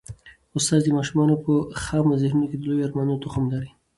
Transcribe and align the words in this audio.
استاد 0.57 0.81
د 0.83 0.89
ماشومانو 0.97 1.35
په 1.45 1.53
خامو 1.81 2.19
ذهنونو 2.21 2.49
کي 2.51 2.55
د 2.57 2.63
لویو 2.67 2.85
ارمانونو 2.87 3.21
تخم 3.25 3.43
کري. 3.53 3.69